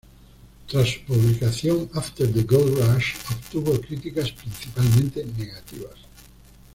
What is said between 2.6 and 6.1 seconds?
Rush" obtuvo críticas principalmente negativas.